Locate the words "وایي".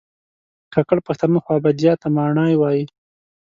2.57-2.83